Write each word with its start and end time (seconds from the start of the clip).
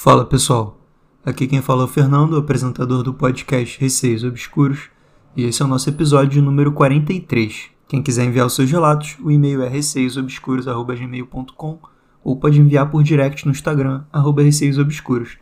Fala 0.00 0.24
pessoal, 0.24 0.78
aqui 1.26 1.48
quem 1.48 1.60
fala 1.60 1.82
é 1.82 1.84
o 1.84 1.88
Fernando, 1.88 2.36
apresentador 2.36 3.02
do 3.02 3.12
podcast 3.12 3.80
Receios 3.80 4.22
Obscuros, 4.22 4.90
e 5.36 5.42
esse 5.42 5.60
é 5.60 5.64
o 5.64 5.68
nosso 5.68 5.88
episódio 5.88 6.40
número 6.40 6.70
43. 6.70 7.70
Quem 7.88 8.00
quiser 8.00 8.24
enviar 8.24 8.46
os 8.46 8.54
seus 8.54 8.70
relatos, 8.70 9.16
o 9.20 9.28
e-mail 9.28 9.60
é 9.60 9.68
receiosobscuros.gmail.com 9.68 11.80
ou 12.22 12.36
pode 12.36 12.60
enviar 12.60 12.88
por 12.88 13.02
direct 13.02 13.44
no 13.44 13.50
Instagram, 13.50 14.04
arroba 14.12 14.40
receiosobscuros. 14.40 15.36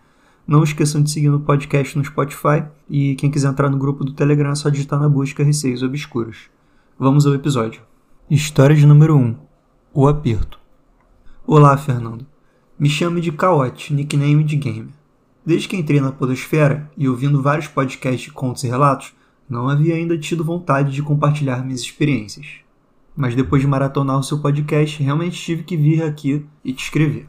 Não 0.46 0.64
esqueçam 0.64 1.02
de 1.02 1.10
seguir 1.10 1.28
no 1.28 1.40
podcast 1.40 1.98
no 1.98 2.04
Spotify 2.06 2.64
e 2.88 3.14
quem 3.16 3.30
quiser 3.30 3.50
entrar 3.50 3.68
no 3.68 3.76
grupo 3.76 4.04
do 4.04 4.14
Telegram 4.14 4.52
é 4.52 4.54
só 4.54 4.70
digitar 4.70 4.98
na 4.98 5.10
busca 5.10 5.44
Receios 5.44 5.82
Obscuros. 5.82 6.48
Vamos 6.98 7.26
ao 7.26 7.34
episódio. 7.34 7.82
História 8.30 8.74
de 8.74 8.86
número 8.86 9.18
1. 9.18 9.36
O 9.92 10.08
aperto. 10.08 10.58
Olá, 11.46 11.76
Fernando. 11.76 12.35
Me 12.78 12.90
chame 12.90 13.22
de 13.22 13.32
Caote, 13.32 13.94
nickname 13.94 14.44
de 14.44 14.54
gamer. 14.54 14.92
Desde 15.46 15.66
que 15.66 15.78
entrei 15.78 15.98
na 15.98 16.12
podosfera 16.12 16.90
e 16.94 17.08
ouvindo 17.08 17.40
vários 17.40 17.66
podcasts 17.66 18.24
de 18.24 18.30
contos 18.30 18.64
e 18.64 18.68
relatos, 18.68 19.14
não 19.48 19.66
havia 19.66 19.94
ainda 19.94 20.18
tido 20.18 20.44
vontade 20.44 20.92
de 20.92 21.02
compartilhar 21.02 21.64
minhas 21.64 21.80
experiências. 21.80 22.46
Mas 23.16 23.34
depois 23.34 23.62
de 23.62 23.68
maratonar 23.68 24.18
o 24.18 24.22
seu 24.22 24.42
podcast, 24.42 25.02
realmente 25.02 25.40
tive 25.40 25.62
que 25.62 25.74
vir 25.74 26.02
aqui 26.02 26.44
e 26.62 26.74
te 26.74 26.84
escrever. 26.84 27.26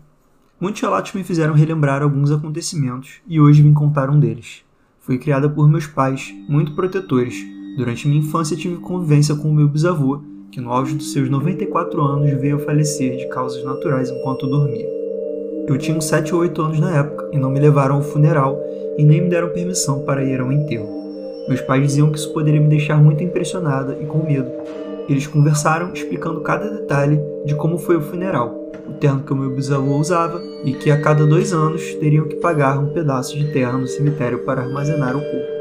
Muitos 0.60 0.82
relatos 0.82 1.14
me 1.14 1.24
fizeram 1.24 1.54
relembrar 1.54 2.02
alguns 2.02 2.30
acontecimentos 2.30 3.22
e 3.26 3.40
hoje 3.40 3.62
vim 3.62 3.74
contar 3.74 4.10
um 4.10 4.20
deles. 4.20 4.66
Fui 5.00 5.18
criada 5.18 5.50
por 5.50 5.70
meus 5.70 5.88
pais, 5.88 6.30
muito 6.50 6.74
protetores. 6.74 7.42
Durante 7.78 8.06
minha 8.06 8.20
infância 8.20 8.58
tive 8.58 8.76
convivência 8.82 9.34
com 9.34 9.50
o 9.50 9.56
meu 9.56 9.70
bisavô, 9.70 10.22
que 10.52 10.60
no 10.60 10.74
auge 10.74 10.94
dos 10.94 11.14
seus 11.14 11.30
94 11.30 12.02
anos 12.02 12.42
veio 12.42 12.58
a 12.58 12.60
falecer 12.60 13.16
de 13.16 13.30
causas 13.30 13.64
naturais 13.64 14.10
enquanto 14.10 14.46
dormia. 14.46 14.97
Eu 15.68 15.78
tinha 15.78 15.98
uns 15.98 16.06
7 16.06 16.34
ou 16.34 16.40
8 16.42 16.62
anos 16.62 16.80
na 16.80 16.98
época 16.98 17.30
e 17.34 17.38
não 17.38 17.52
me 17.52 17.60
levaram 17.60 17.96
ao 17.96 18.02
funeral 18.02 18.58
e 18.98 19.04
nem 19.04 19.22
me 19.22 19.30
deram 19.30 19.50
permissão 19.50 20.00
para 20.00 20.24
ir 20.24 20.40
ao 20.40 20.50
enterro. 20.50 20.88
Meus 21.50 21.60
pais 21.60 21.84
diziam 21.84 22.10
que 22.10 22.18
isso 22.18 22.32
poderia 22.32 22.62
me 22.62 22.70
deixar 22.70 22.96
muito 22.96 23.22
impressionada 23.22 23.98
e 24.02 24.06
com 24.06 24.26
medo. 24.26 24.50
Eles 25.10 25.28
conversaram 25.28 25.92
explicando 25.92 26.40
cada 26.40 26.70
detalhe 26.70 27.20
de 27.46 27.54
como 27.54 27.78
foi 27.78 27.98
o 27.98 28.02
funeral, 28.02 28.56
o 28.88 28.94
terno 28.94 29.24
que 29.24 29.34
o 29.34 29.36
meu 29.36 29.50
bisavô 29.50 29.98
usava 29.98 30.42
e 30.64 30.72
que 30.72 30.90
a 30.90 31.02
cada 31.02 31.26
dois 31.26 31.52
anos 31.52 31.96
teriam 31.96 32.30
que 32.30 32.38
pagar 32.38 32.80
um 32.80 32.94
pedaço 32.94 33.38
de 33.38 33.52
terra 33.52 33.78
no 33.78 33.88
cemitério 33.88 34.46
para 34.46 34.62
armazenar 34.62 35.18
o 35.18 35.22
corpo. 35.22 35.58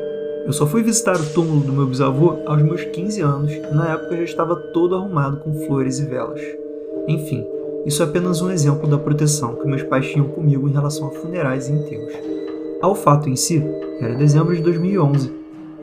Eu 0.46 0.52
só 0.52 0.68
fui 0.68 0.84
visitar 0.84 1.16
o 1.16 1.32
túmulo 1.34 1.60
do 1.62 1.72
meu 1.72 1.86
bisavô 1.86 2.36
aos 2.46 2.62
meus 2.62 2.84
15 2.84 3.20
anos 3.22 3.52
e 3.52 3.74
na 3.74 3.94
época 3.94 4.16
já 4.18 4.22
estava 4.22 4.54
todo 4.54 4.94
arrumado 4.94 5.38
com 5.38 5.52
flores 5.66 5.98
e 5.98 6.04
velas. 6.04 6.40
Enfim, 7.08 7.44
isso 7.86 8.02
é 8.02 8.04
apenas 8.04 8.42
um 8.42 8.50
exemplo 8.50 8.88
da 8.88 8.98
proteção 8.98 9.54
que 9.54 9.68
meus 9.68 9.84
pais 9.84 10.10
tinham 10.10 10.26
comigo 10.26 10.68
em 10.68 10.72
relação 10.72 11.06
a 11.06 11.12
funerais 11.12 11.68
e 11.68 11.72
enterros. 11.72 12.12
Ao 12.82 12.96
fato 12.96 13.30
em 13.30 13.36
si, 13.36 13.62
era 14.00 14.16
dezembro 14.16 14.56
de 14.56 14.60
2011, 14.60 15.32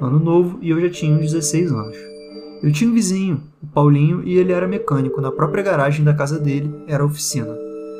ano 0.01 0.19
novo 0.19 0.59
e 0.61 0.69
eu 0.69 0.81
já 0.81 0.89
tinha 0.89 1.15
uns 1.15 1.31
16 1.31 1.71
anos. 1.71 1.97
Eu 2.61 2.73
tinha 2.73 2.89
um 2.89 2.93
vizinho, 2.93 3.41
o 3.61 3.67
Paulinho, 3.67 4.21
e 4.25 4.37
ele 4.37 4.51
era 4.51 4.67
mecânico, 4.67 5.21
na 5.21 5.31
própria 5.31 5.63
garagem 5.63 6.03
da 6.03 6.13
casa 6.13 6.37
dele 6.37 6.69
era 6.89 7.03
a 7.03 7.05
oficina. 7.05 7.55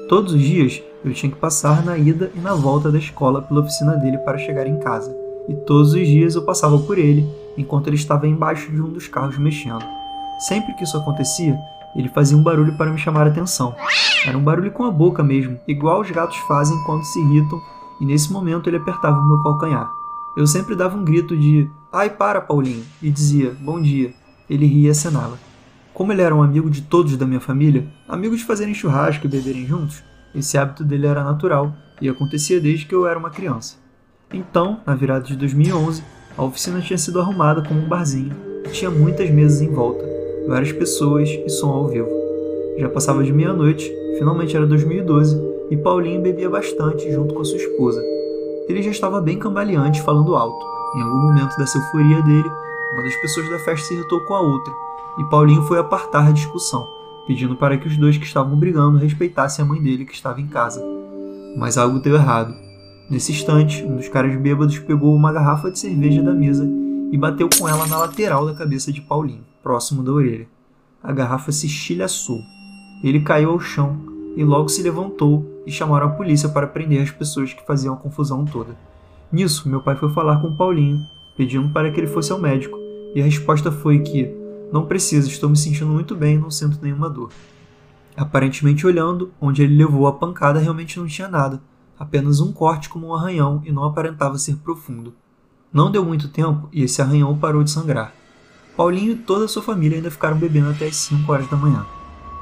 Todos 0.09 0.33
os 0.33 0.41
dias 0.41 0.83
eu 1.03 1.13
tinha 1.13 1.31
que 1.31 1.39
passar 1.39 1.85
na 1.85 1.97
ida 1.97 2.29
e 2.35 2.39
na 2.39 2.53
volta 2.53 2.91
da 2.91 2.97
escola 2.97 3.41
pela 3.41 3.61
oficina 3.61 3.95
dele 3.95 4.17
para 4.17 4.37
chegar 4.37 4.67
em 4.67 4.79
casa, 4.79 5.15
e 5.47 5.53
todos 5.53 5.93
os 5.93 6.05
dias 6.05 6.35
eu 6.35 6.43
passava 6.43 6.77
por 6.77 6.97
ele 6.97 7.25
enquanto 7.57 7.87
ele 7.87 7.95
estava 7.95 8.27
embaixo 8.27 8.69
de 8.69 8.81
um 8.81 8.89
dos 8.89 9.07
carros 9.07 9.37
mexendo. 9.37 9.85
Sempre 10.39 10.73
que 10.75 10.83
isso 10.83 10.97
acontecia, 10.97 11.57
ele 11.95 12.09
fazia 12.09 12.37
um 12.37 12.43
barulho 12.43 12.75
para 12.77 12.91
me 12.91 12.97
chamar 12.97 13.27
a 13.27 13.29
atenção. 13.29 13.75
Era 14.25 14.37
um 14.37 14.43
barulho 14.43 14.71
com 14.71 14.83
a 14.83 14.91
boca 14.91 15.23
mesmo, 15.23 15.59
igual 15.67 16.01
os 16.01 16.09
gatos 16.09 16.37
fazem 16.47 16.77
quando 16.85 17.03
se 17.03 17.19
irritam, 17.19 17.61
e 17.99 18.05
nesse 18.05 18.31
momento 18.31 18.69
ele 18.69 18.77
apertava 18.77 19.19
o 19.19 19.27
meu 19.27 19.41
calcanhar. 19.43 19.91
Eu 20.35 20.47
sempre 20.47 20.75
dava 20.75 20.97
um 20.97 21.03
grito 21.03 21.37
de 21.37 21.69
Ai, 21.91 22.09
para, 22.09 22.41
Paulinho, 22.41 22.83
e 23.01 23.11
dizia 23.11 23.55
Bom 23.61 23.79
dia. 23.79 24.13
Ele 24.49 24.65
ria 24.65 24.87
e 24.87 24.91
acenava. 24.91 25.37
Como 25.93 26.11
ele 26.11 26.23
era 26.23 26.33
um 26.33 26.41
amigo 26.41 26.69
de 26.69 26.81
todos 26.81 27.15
da 27.15 27.25
minha 27.25 27.39
família, 27.39 27.87
amigo 28.09 28.35
de 28.35 28.43
fazerem 28.43 28.73
churrasco 28.73 29.27
e 29.27 29.29
beberem 29.29 29.65
juntos, 29.65 30.03
esse 30.33 30.57
hábito 30.57 30.83
dele 30.83 31.05
era 31.05 31.23
natural 31.23 31.71
e 32.01 32.09
acontecia 32.09 32.59
desde 32.59 32.87
que 32.87 32.95
eu 32.95 33.05
era 33.05 33.19
uma 33.19 33.29
criança. 33.29 33.77
Então, 34.33 34.81
na 34.87 34.95
virada 34.95 35.25
de 35.25 35.35
2011, 35.35 36.03
a 36.35 36.41
oficina 36.41 36.81
tinha 36.81 36.97
sido 36.97 37.21
arrumada 37.21 37.61
como 37.61 37.79
um 37.79 37.87
barzinho 37.87 38.35
e 38.65 38.69
tinha 38.69 38.89
muitas 38.89 39.29
mesas 39.29 39.61
em 39.61 39.71
volta 39.71 40.22
várias 40.47 40.71
pessoas 40.71 41.29
e 41.29 41.49
som 41.49 41.69
ao 41.69 41.87
vivo. 41.87 42.09
Já 42.77 42.89
passava 42.89 43.23
de 43.23 43.31
meia-noite, 43.31 43.91
finalmente 44.17 44.55
era 44.55 44.65
2012, 44.65 45.39
e 45.69 45.77
Paulinho 45.77 46.21
bebia 46.21 46.49
bastante 46.49 47.11
junto 47.11 47.33
com 47.33 47.41
a 47.41 47.45
sua 47.45 47.57
esposa. 47.57 48.01
Ele 48.67 48.81
já 48.81 48.91
estava 48.91 49.21
bem 49.21 49.37
cambaleante, 49.37 50.01
falando 50.01 50.35
alto. 50.35 50.65
Em 50.95 51.01
algum 51.01 51.21
momento 51.21 51.57
dessa 51.57 51.77
euforia 51.77 52.21
dele, 52.21 52.49
uma 52.93 53.03
das 53.03 53.15
pessoas 53.17 53.49
da 53.49 53.59
festa 53.59 53.87
se 53.87 53.93
irritou 53.93 54.19
com 54.21 54.35
a 54.35 54.41
outra, 54.41 54.73
e 55.17 55.23
Paulinho 55.25 55.63
foi 55.63 55.79
apartar 55.79 56.27
a 56.27 56.31
discussão, 56.31 56.87
pedindo 57.27 57.55
para 57.55 57.77
que 57.77 57.87
os 57.87 57.97
dois 57.97 58.17
que 58.17 58.25
estavam 58.25 58.57
brigando 58.57 58.97
respeitassem 58.97 59.63
a 59.63 59.67
mãe 59.67 59.81
dele 59.81 60.05
que 60.05 60.13
estava 60.13 60.41
em 60.41 60.47
casa. 60.47 60.83
Mas 61.57 61.77
algo 61.77 61.99
deu 61.99 62.15
errado. 62.15 62.53
Nesse 63.09 63.31
instante, 63.31 63.83
um 63.83 63.97
dos 63.97 64.07
caras 64.07 64.35
bêbados 64.35 64.79
pegou 64.79 65.13
uma 65.13 65.31
garrafa 65.31 65.69
de 65.69 65.77
cerveja 65.77 66.21
da 66.21 66.33
mesa 66.33 66.67
e 67.11 67.17
bateu 67.17 67.47
com 67.47 67.67
ela 67.67 67.85
na 67.85 67.97
lateral 67.97 68.45
da 68.45 68.53
cabeça 68.53 68.91
de 68.91 69.01
Paulinho, 69.01 69.43
próximo 69.63 70.03
da 70.03 70.11
orelha. 70.11 70.47
A 71.01 71.11
garrafa 71.11 71.51
se 71.51 71.65
estilhaçou. 71.65 72.41
Ele 73.03 73.21
caiu 73.21 73.51
ao 73.51 73.59
chão 73.59 73.97
e 74.35 74.43
logo 74.43 74.69
se 74.69 74.83
levantou 74.83 75.63
e 75.65 75.71
chamaram 75.71 76.07
a 76.07 76.11
polícia 76.11 76.49
para 76.49 76.67
prender 76.67 77.01
as 77.01 77.11
pessoas 77.11 77.53
que 77.53 77.65
faziam 77.65 77.93
a 77.93 77.97
confusão 77.97 78.45
toda. 78.45 78.77
Nisso, 79.31 79.67
meu 79.67 79.81
pai 79.81 79.95
foi 79.95 80.09
falar 80.09 80.41
com 80.41 80.55
Paulinho, 80.55 80.99
pedindo 81.35 81.69
para 81.69 81.91
que 81.91 81.99
ele 81.99 82.07
fosse 82.07 82.31
ao 82.31 82.39
médico, 82.39 82.77
e 83.15 83.21
a 83.21 83.23
resposta 83.23 83.71
foi 83.71 83.99
que 83.99 84.29
não 84.71 84.85
precisa, 84.85 85.27
estou 85.27 85.49
me 85.49 85.57
sentindo 85.57 85.91
muito 85.91 86.15
bem 86.15 86.35
e 86.35 86.39
não 86.39 86.51
sinto 86.51 86.79
nenhuma 86.81 87.09
dor. 87.09 87.31
Aparentemente 88.15 88.85
olhando, 88.85 89.31
onde 89.41 89.63
ele 89.63 89.75
levou 89.75 90.07
a 90.07 90.13
pancada 90.13 90.59
realmente 90.59 90.99
não 90.99 91.07
tinha 91.07 91.27
nada, 91.27 91.61
apenas 91.97 92.39
um 92.39 92.51
corte 92.51 92.89
como 92.89 93.07
um 93.07 93.13
arranhão 93.13 93.61
e 93.65 93.71
não 93.71 93.83
aparentava 93.83 94.37
ser 94.37 94.55
profundo. 94.57 95.13
Não 95.71 95.91
deu 95.91 96.05
muito 96.05 96.27
tempo 96.27 96.69
e 96.71 96.83
esse 96.83 97.01
arranhão 97.01 97.37
parou 97.37 97.63
de 97.63 97.71
sangrar. 97.71 98.13
Paulinho 98.75 99.11
e 99.11 99.15
toda 99.15 99.45
a 99.45 99.47
sua 99.47 99.61
família 99.61 99.97
ainda 99.97 100.09
ficaram 100.09 100.37
bebendo 100.37 100.69
até 100.69 100.87
as 100.87 100.95
5 100.95 101.31
horas 101.31 101.47
da 101.47 101.55
manhã. 101.55 101.85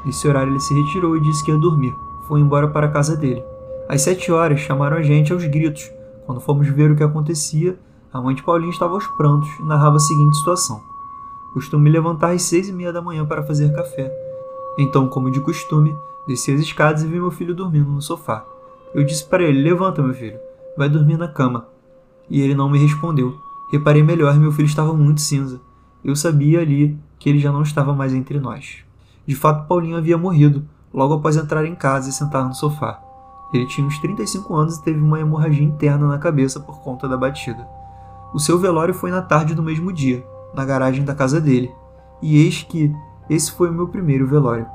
Nesse 0.06 0.28
horário 0.28 0.52
ele 0.52 0.60
se 0.60 0.74
retirou 0.74 1.18
e 1.18 1.22
disse 1.22 1.44
que 1.44 1.52
ia 1.52 1.58
dormir. 1.58 1.94
Foi 2.28 2.40
embora 2.40 2.70
para 2.70 2.88
a 2.88 2.92
casa 2.92 3.18
dele. 3.18 3.44
Às 3.90 4.02
7 4.04 4.32
horas 4.32 4.60
chamaram 4.62 4.98
a 4.98 5.04
gente 5.04 5.34
aos 5.34 5.44
gritos. 5.46 5.92
Quando 6.26 6.40
fomos 6.40 6.68
ver 6.68 6.92
o 6.92 6.96
que 6.96 7.04
acontecia, 7.04 7.78
a 8.14 8.22
mãe 8.22 8.34
de 8.34 8.44
Paulinho 8.44 8.72
estava 8.72 8.94
aos 8.94 9.06
prantos 9.18 9.50
e 9.60 9.64
narrava 9.64 9.98
a 9.98 10.00
seguinte 10.00 10.38
situação. 10.38 10.82
Costumo 11.54 11.84
me 11.84 11.90
levantar 11.90 12.32
às 12.32 12.44
seis 12.44 12.70
e 12.70 12.72
meia 12.72 12.94
da 12.94 13.02
manhã 13.02 13.26
para 13.26 13.44
fazer 13.44 13.74
café. 13.74 14.10
Então, 14.78 15.10
como 15.10 15.30
de 15.30 15.42
costume, 15.42 15.94
desci 16.26 16.54
as 16.54 16.62
escadas 16.62 17.04
e 17.04 17.08
vi 17.08 17.20
meu 17.20 17.32
filho 17.32 17.54
dormindo 17.54 17.92
no 17.92 18.02
sofá. 18.02 18.46
Eu 18.96 19.04
disse 19.04 19.26
para 19.26 19.44
ele: 19.44 19.62
Levanta, 19.62 20.02
meu 20.02 20.14
filho, 20.14 20.40
vai 20.78 20.88
dormir 20.88 21.18
na 21.18 21.28
cama 21.28 21.68
e 22.30 22.42
ele 22.42 22.56
não 22.56 22.70
me 22.70 22.80
respondeu. 22.80 23.36
Reparei 23.70 24.02
melhor, 24.02 24.34
meu 24.40 24.52
filho 24.52 24.66
estava 24.66 24.94
muito 24.94 25.20
cinza. 25.20 25.60
Eu 26.04 26.16
sabia 26.16 26.62
ali 26.62 26.98
que 27.20 27.30
ele 27.30 27.40
já 27.40 27.52
não 27.52 27.62
estava 27.62 27.94
mais 27.94 28.14
entre 28.14 28.40
nós. 28.40 28.84
De 29.26 29.36
fato, 29.36 29.68
Paulinho 29.68 29.98
havia 29.98 30.18
morrido, 30.18 30.66
logo 30.94 31.14
após 31.14 31.38
entrar 31.38 31.66
em 31.66 31.76
casa 31.76 32.10
e 32.10 32.14
sentar 32.14 32.46
no 32.46 32.56
sofá. 32.56 33.00
Ele 33.54 33.68
tinha 33.68 33.86
uns 33.86 34.00
35 34.00 34.56
anos 34.56 34.78
e 34.78 34.84
teve 34.84 35.00
uma 35.00 35.20
hemorragia 35.20 35.64
interna 35.64 36.08
na 36.08 36.18
cabeça 36.18 36.60
por 36.60 36.80
conta 36.80 37.08
da 37.08 37.18
batida. 37.18 37.68
O 38.34 38.40
seu 38.40 38.58
velório 38.58 38.94
foi 38.94 39.12
na 39.12 39.22
tarde 39.22 39.54
do 39.54 39.62
mesmo 39.62 39.92
dia, 39.92 40.26
na 40.54 40.64
garagem 40.66 41.04
da 41.04 41.14
casa 41.14 41.40
dele. 41.40 41.72
E 42.22 42.38
eis 42.38 42.64
que 42.64 42.94
esse 43.30 43.52
foi 43.52 43.70
o 43.70 43.74
meu 43.74 43.88
primeiro 43.88 44.26
velório. 44.26 44.66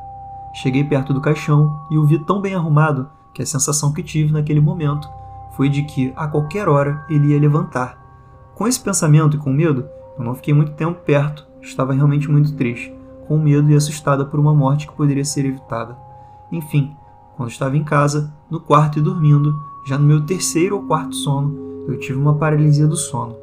Cheguei 0.54 0.84
perto 0.84 1.12
do 1.12 1.20
caixão 1.20 1.86
e 1.90 1.98
o 1.98 2.04
vi 2.04 2.18
tão 2.18 2.40
bem 2.40 2.54
arrumado 2.54 3.08
que 3.34 3.42
a 3.42 3.46
sensação 3.46 3.92
que 3.92 4.02
tive 4.02 4.32
naquele 4.32 4.60
momento 4.60 5.08
foi 5.56 5.68
de 5.68 5.82
que 5.82 6.12
a 6.16 6.26
qualquer 6.26 6.68
hora 6.68 7.04
ele 7.08 7.32
ia 7.32 7.40
levantar. 7.40 7.98
Com 8.54 8.66
esse 8.66 8.80
pensamento 8.80 9.36
e 9.36 9.38
com 9.38 9.50
medo, 9.50 9.86
eu 10.18 10.24
não 10.24 10.34
fiquei 10.34 10.54
muito 10.54 10.72
tempo 10.72 11.00
perto, 11.04 11.46
estava 11.60 11.92
realmente 11.92 12.30
muito 12.30 12.54
triste, 12.54 12.92
com 13.26 13.38
medo 13.38 13.70
e 13.70 13.74
assustada 13.74 14.24
por 14.24 14.38
uma 14.40 14.54
morte 14.54 14.86
que 14.86 14.94
poderia 14.94 15.24
ser 15.24 15.44
evitada. 15.44 15.96
Enfim, 16.50 16.94
quando 17.36 17.50
estava 17.50 17.76
em 17.76 17.84
casa, 17.84 18.32
no 18.50 18.60
quarto 18.60 18.98
e 18.98 19.02
dormindo, 19.02 19.54
já 19.86 19.98
no 19.98 20.06
meu 20.06 20.24
terceiro 20.24 20.76
ou 20.76 20.82
quarto 20.82 21.14
sono, 21.14 21.84
eu 21.86 21.98
tive 21.98 22.18
uma 22.18 22.34
paralisia 22.34 22.86
do 22.86 22.96
sono. 22.96 23.36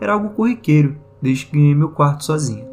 Era 0.00 0.14
algo 0.14 0.30
corriqueiro, 0.30 0.96
desde 1.20 1.46
que 1.46 1.56
ganhei 1.56 1.74
meu 1.74 1.90
quarto 1.90 2.24
sozinha. 2.24 2.64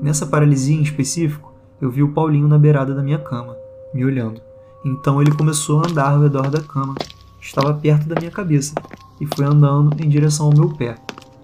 Nessa 0.00 0.26
paralisia 0.26 0.76
em 0.76 0.82
específico, 0.82 1.52
eu 1.80 1.90
vi 1.90 2.02
o 2.02 2.12
Paulinho 2.12 2.48
na 2.48 2.58
beirada 2.58 2.94
da 2.94 3.02
minha 3.02 3.18
cama, 3.18 3.56
me 3.92 4.04
olhando. 4.04 4.40
Então 4.84 5.20
ele 5.20 5.32
começou 5.32 5.82
a 5.82 5.88
andar 5.88 6.12
ao 6.12 6.22
redor 6.22 6.50
da 6.50 6.60
cama, 6.60 6.94
estava 7.40 7.74
perto 7.74 8.08
da 8.08 8.16
minha 8.18 8.30
cabeça 8.30 8.74
e 9.20 9.26
foi 9.26 9.44
andando 9.44 10.02
em 10.02 10.08
direção 10.08 10.46
ao 10.46 10.54
meu 10.54 10.70
pé. 10.70 10.96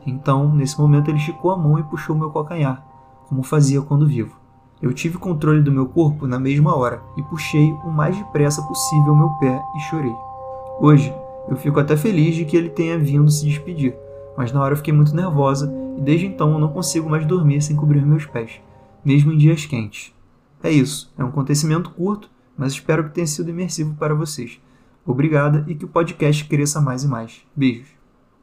Então, 0.07 0.55
nesse 0.55 0.79
momento, 0.79 1.09
ele 1.09 1.19
esticou 1.19 1.51
a 1.51 1.57
mão 1.57 1.79
e 1.79 1.83
puxou 1.83 2.17
meu 2.17 2.31
calcanhar, 2.31 2.85
como 3.29 3.43
fazia 3.43 3.81
quando 3.81 4.07
vivo. 4.07 4.37
Eu 4.83 4.93
tive 4.93 5.17
controle 5.19 5.63
do 5.63 5.73
meu 5.73 5.87
corpo 5.87 6.27
na 6.27 6.39
mesma 6.39 6.77
hora 6.77 7.03
e 7.17 7.23
puxei 7.23 7.73
o 7.85 7.91
mais 7.91 8.17
depressa 8.17 8.63
possível 8.63 9.15
meu 9.15 9.31
pé 9.41 9.65
e 9.77 9.81
chorei. 9.81 10.15
Hoje, 10.81 11.15
Eu 11.49 11.57
fico 11.57 11.79
até 11.79 11.97
feliz 11.97 12.35
de 12.35 12.45
que 12.45 12.57
ele 12.57 12.71
tenha 12.71 12.99
vindo 12.99 13.31
se 13.31 13.45
despedir, 13.45 13.95
mas 14.37 14.51
na 14.51 14.63
hora 14.63 14.73
eu 14.73 14.77
fiquei 14.79 14.95
muito 14.95 15.15
nervosa 15.15 15.73
e 15.97 16.01
desde 16.01 16.27
então 16.27 16.53
eu 16.53 16.59
não 16.59 16.69
consigo 16.69 17.09
mais 17.09 17.27
dormir 17.27 17.61
sem 17.61 17.77
cobrir 17.77 18.05
meus 18.05 18.25
pés, 18.25 18.61
mesmo 19.05 19.33
em 19.33 19.37
dias 19.37 19.67
quentes. 19.67 20.13
É 20.63 20.71
isso, 20.71 21.13
é 21.19 21.23
um 21.23 21.29
acontecimento 21.29 21.91
curto, 21.91 22.31
mas 22.57 22.73
espero 22.73 23.05
que 23.05 23.11
tenha 23.11 23.27
sido 23.27 23.51
imersivo 23.51 23.95
para 23.95 24.15
vocês. 24.15 24.59
Obrigada 25.05 25.65
e 25.69 25.75
que 25.75 25.85
o 25.85 25.89
podcast 25.89 26.43
cresça 26.47 26.81
mais 26.81 27.05
e 27.05 27.09
mais. 27.09 27.43
Beijos. 27.55 27.89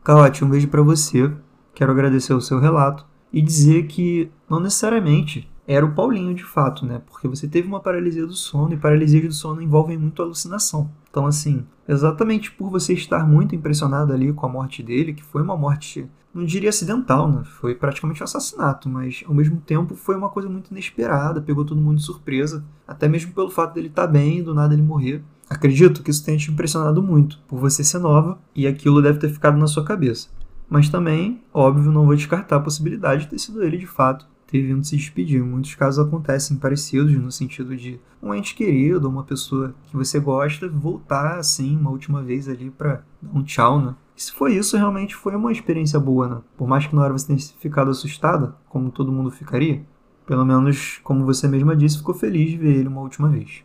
Caote, 0.03 0.45
um 0.45 0.49
beijo 0.49 0.67
para 0.67 0.83
você. 0.83 1.31
Quero 1.73 1.91
agradecer 1.91 2.33
o 2.33 2.41
seu 2.41 2.59
relato 2.59 3.05
e 3.31 3.41
dizer 3.41 3.87
que 3.87 4.29
não 4.49 4.59
necessariamente 4.59 5.49
era 5.67 5.85
o 5.85 5.93
Paulinho 5.93 6.33
de 6.33 6.43
fato, 6.43 6.85
né? 6.85 7.01
Porque 7.09 7.27
você 7.27 7.47
teve 7.47 7.67
uma 7.67 7.79
paralisia 7.79 8.25
do 8.25 8.33
sono 8.33 8.73
e 8.73 8.77
paralisias 8.77 9.23
do 9.25 9.33
sono 9.33 9.61
envolvem 9.61 9.97
muito 9.97 10.21
alucinação. 10.21 10.91
Então, 11.09 11.25
assim, 11.25 11.65
exatamente 11.87 12.51
por 12.51 12.69
você 12.69 12.93
estar 12.93 13.25
muito 13.25 13.55
impressionado 13.55 14.11
ali 14.11 14.33
com 14.33 14.45
a 14.45 14.49
morte 14.49 14.83
dele, 14.83 15.13
que 15.13 15.23
foi 15.23 15.41
uma 15.41 15.55
morte, 15.55 16.09
não 16.33 16.43
diria 16.43 16.69
acidental, 16.69 17.29
né? 17.31 17.43
Foi 17.45 17.75
praticamente 17.75 18.21
um 18.21 18.25
assassinato, 18.25 18.89
mas 18.89 19.23
ao 19.25 19.33
mesmo 19.33 19.57
tempo 19.57 19.95
foi 19.95 20.15
uma 20.15 20.29
coisa 20.29 20.49
muito 20.49 20.71
inesperada, 20.71 21.41
pegou 21.41 21.63
todo 21.63 21.81
mundo 21.81 21.97
de 21.97 22.03
surpresa, 22.03 22.65
até 22.87 23.07
mesmo 23.07 23.33
pelo 23.33 23.49
fato 23.49 23.73
dele 23.73 23.87
estar 23.87 24.07
tá 24.07 24.11
bem 24.11 24.39
e 24.39 24.43
do 24.43 24.53
nada 24.53 24.73
ele 24.73 24.83
morrer. 24.83 25.23
Acredito 25.49 26.01
que 26.01 26.11
isso 26.11 26.23
tenha 26.23 26.37
te 26.37 26.49
impressionado 26.49 27.03
muito, 27.03 27.39
por 27.47 27.59
você 27.59 27.83
ser 27.83 27.99
nova 27.99 28.39
e 28.55 28.65
aquilo 28.65 29.01
deve 29.01 29.19
ter 29.19 29.29
ficado 29.29 29.57
na 29.57 29.67
sua 29.67 29.83
cabeça. 29.83 30.29
Mas 30.71 30.87
também, 30.87 31.43
óbvio, 31.53 31.91
não 31.91 32.05
vou 32.05 32.15
descartar 32.15 32.55
a 32.55 32.61
possibilidade 32.61 33.23
de 33.23 33.31
ter 33.31 33.39
sido 33.39 33.61
ele 33.61 33.77
de 33.77 33.85
fato 33.85 34.25
ter 34.47 34.61
vindo 34.61 34.85
se 34.85 34.95
despedir. 34.95 35.43
Muitos 35.43 35.75
casos 35.75 36.05
acontecem 36.05 36.55
parecidos, 36.55 37.13
no 37.13 37.29
sentido 37.29 37.75
de 37.75 37.99
um 38.23 38.33
ente 38.33 38.55
querido, 38.55 39.09
uma 39.09 39.25
pessoa 39.25 39.75
que 39.83 39.97
você 39.97 40.17
gosta, 40.17 40.69
voltar 40.69 41.37
assim 41.37 41.75
uma 41.75 41.89
última 41.89 42.23
vez 42.23 42.47
ali 42.47 42.69
para 42.69 43.03
dar 43.21 43.37
um 43.37 43.43
tchau, 43.43 43.81
né? 43.81 43.95
Se 44.15 44.31
foi 44.31 44.55
isso, 44.55 44.77
realmente 44.77 45.13
foi 45.13 45.35
uma 45.35 45.51
experiência 45.51 45.99
boa, 45.99 46.27
né? 46.29 46.37
Por 46.55 46.65
mais 46.65 46.87
que 46.87 46.95
na 46.95 47.01
hora 47.01 47.11
você 47.11 47.27
tenha 47.27 47.39
ficado 47.59 47.91
assustada, 47.91 48.55
como 48.69 48.91
todo 48.91 49.11
mundo 49.11 49.29
ficaria, 49.29 49.85
pelo 50.25 50.45
menos, 50.45 51.01
como 51.03 51.25
você 51.25 51.49
mesma 51.49 51.75
disse, 51.75 51.97
ficou 51.97 52.15
feliz 52.15 52.49
de 52.49 52.57
ver 52.57 52.77
ele 52.77 52.87
uma 52.87 53.01
última 53.01 53.27
vez. 53.27 53.61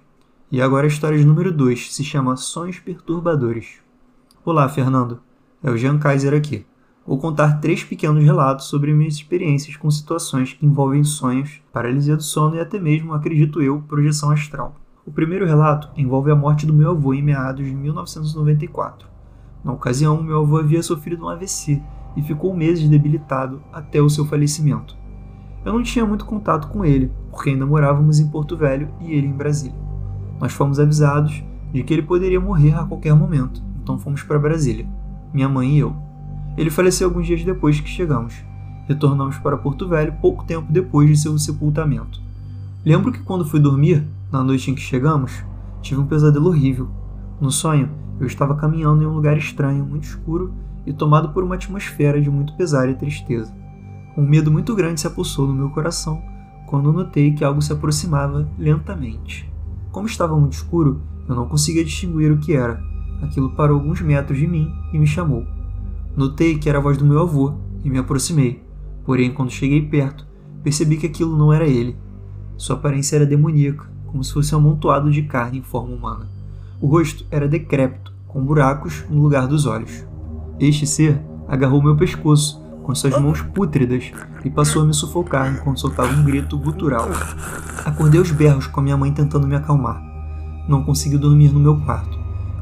E 0.51 0.61
agora 0.61 0.87
a 0.87 0.89
história 0.89 1.17
de 1.17 1.25
número 1.25 1.53
2 1.53 1.95
se 1.95 2.03
chama 2.03 2.37
Sonhos 2.37 2.81
Perturbadores. 2.81 3.81
Olá, 4.45 4.69
Fernando. 4.69 5.21
É 5.63 5.71
o 5.71 5.77
Jean 5.77 5.99
Kaiser 5.99 6.35
aqui 6.35 6.67
vou 7.07 7.19
contar 7.19 7.61
três 7.61 7.85
pequenos 7.85 8.25
relatos 8.25 8.67
sobre 8.67 8.93
minhas 8.93 9.15
experiências 9.15 9.77
com 9.77 9.91
situações 9.91 10.53
que 10.53 10.67
envolvem 10.67 11.05
sonhos, 11.05 11.61
paralisia 11.73 12.17
do 12.17 12.23
sono 12.23 12.57
e 12.57 12.61
até 12.61 12.81
mesmo, 12.81 13.15
acredito 13.15 13.63
eu, 13.63 13.81
projeção 13.83 14.31
astral. 14.31 14.75
O 15.07 15.13
primeiro 15.13 15.47
relato 15.47 15.89
envolve 15.97 16.33
a 16.33 16.37
morte 16.37 16.67
do 16.67 16.75
meu 16.75 16.91
avô 16.91 17.15
em 17.15 17.23
meados 17.23 17.65
de 17.65 17.73
1994. 17.73 19.09
Na 19.63 19.73
ocasião, 19.73 20.21
meu 20.21 20.41
avô 20.41 20.59
havia 20.59 20.83
sofrido 20.83 21.25
um 21.25 21.29
AVC 21.29 21.81
e 22.17 22.23
ficou 22.23 22.57
meses 22.57 22.89
debilitado 22.89 23.63
até 23.73 24.01
o 24.01 24.11
seu 24.11 24.25
falecimento. 24.25 24.97
Eu 25.65 25.73
não 25.73 25.83
tinha 25.83 26.05
muito 26.05 26.25
contato 26.25 26.69
com 26.69 26.85
ele, 26.85 27.13
porque 27.31 27.51
ainda 27.51 27.67
morávamos 27.67 28.19
em 28.19 28.29
Porto 28.29 28.57
Velho 28.57 28.89
e 29.01 29.13
ele 29.13 29.27
em 29.27 29.33
Brasília. 29.33 29.79
Nós 30.41 30.53
fomos 30.53 30.81
avisados 30.81 31.43
de 31.73 31.83
que 31.83 31.93
ele 31.93 32.03
poderia 32.03 32.41
morrer 32.41 32.75
a 32.75 32.85
qualquer 32.85 33.15
momento, 33.15 33.63
então 33.83 33.99
fomos 33.99 34.23
para 34.23 34.39
Brasília, 34.39 34.89
minha 35.33 35.49
mãe 35.49 35.77
e 35.77 35.79
eu. 35.79 36.06
Ele 36.57 36.71
faleceu 36.71 37.09
alguns 37.09 37.27
dias 37.27 37.45
depois 37.45 37.81
que 37.81 37.89
chegamos. 37.89 38.35
Retornamos 38.89 39.39
para 39.39 39.57
Porto 39.57 39.89
Velho 39.89 40.15
pouco 40.21 40.45
tempo 40.45 40.73
depois 40.73 41.09
de 41.09 41.17
seu 41.17 41.37
sepultamento. 41.39 42.21
Lembro 42.85 43.13
que 43.13 43.23
quando 43.23 43.45
fui 43.45 43.59
dormir, 43.61 44.07
na 44.31 44.43
noite 44.43 44.71
em 44.71 44.75
que 44.75 44.81
chegamos, 44.81 45.45
tive 45.83 46.01
um 46.01 46.07
pesadelo 46.07 46.49
horrível. 46.49 46.89
No 47.41 47.51
sonho, 47.51 47.91
eu 48.21 48.27
estava 48.27 48.57
caminhando 48.57 49.03
em 49.03 49.07
um 49.07 49.15
lugar 49.15 49.37
estranho, 49.37 49.85
muito 49.85 50.05
escuro 50.05 50.55
e 50.87 50.93
tomado 50.93 51.31
por 51.31 51.43
uma 51.43 51.57
atmosfera 51.57 52.21
de 52.21 52.31
muito 52.31 52.57
pesar 52.57 52.89
e 52.89 52.95
tristeza. 52.95 53.53
Um 54.17 54.27
medo 54.27 54.51
muito 54.51 54.75
grande 54.75 55.01
se 55.01 55.07
apossou 55.07 55.47
no 55.47 55.55
meu 55.55 55.71
coração 55.71 56.23
quando 56.67 56.93
notei 56.93 57.33
que 57.33 57.45
algo 57.45 57.61
se 57.61 57.73
aproximava 57.73 58.49
lentamente. 58.59 59.51
Como 59.91 60.07
estava 60.07 60.39
muito 60.39 60.55
escuro, 60.55 61.01
eu 61.29 61.35
não 61.35 61.49
conseguia 61.49 61.85
distinguir 61.85 62.33
o 62.33 62.39
que 62.39 62.53
era. 62.53 62.83
Aquilo 63.23 63.55
parou 63.55 63.79
alguns 63.79 64.01
metros 64.01 64.39
de 64.39 64.47
mim 64.47 64.73
e 64.93 64.99
me 64.99 65.07
chamou. 65.07 65.45
Notei 66.17 66.57
que 66.57 66.67
era 66.67 66.79
a 66.79 66.81
voz 66.81 66.97
do 66.97 67.05
meu 67.05 67.21
avô 67.21 67.53
e 67.85 67.91
me 67.91 67.99
aproximei. 67.99 68.65
Porém, 69.05 69.31
quando 69.31 69.51
cheguei 69.51 69.83
perto, 69.83 70.27
percebi 70.63 70.97
que 70.97 71.07
aquilo 71.07 71.37
não 71.37 71.53
era 71.53 71.67
ele. 71.67 71.95
Sua 72.57 72.75
aparência 72.75 73.17
era 73.17 73.27
demoníaca, 73.27 73.87
como 74.07 74.25
se 74.25 74.33
fosse 74.33 74.55
um 74.55 74.59
amontoado 74.59 75.11
de 75.11 75.23
carne 75.25 75.59
em 75.59 75.63
forma 75.63 75.95
humana. 75.95 76.27
O 76.81 76.87
rosto 76.87 77.27
era 77.31 77.47
decrépito, 77.47 78.15
com 78.27 78.43
buracos 78.43 79.05
no 79.11 79.23
lugar 79.23 79.47
dos 79.47 79.67
olhos. 79.67 80.07
Este 80.59 80.87
ser 80.87 81.21
agarrou 81.47 81.83
meu 81.83 81.97
pescoço 81.97 82.65
com 82.83 82.95
suas 82.95 83.21
mãos 83.21 83.43
pútridas 83.43 84.11
e 84.43 84.49
passou 84.49 84.83
a 84.83 84.87
me 84.87 84.95
sufocar 84.95 85.55
enquanto 85.55 85.81
soltava 85.81 86.15
um 86.15 86.25
grito 86.25 86.57
gutural. 86.57 87.09
Acordei 87.85 88.19
aos 88.19 88.31
berros 88.31 88.67
com 88.67 88.81
a 88.81 88.83
minha 88.83 88.97
mãe 88.97 89.13
tentando 89.13 89.47
me 89.47 89.55
acalmar. 89.55 90.03
Não 90.67 90.83
consegui 90.83 91.19
dormir 91.19 91.53
no 91.53 91.61
meu 91.61 91.79
quarto 91.81 92.16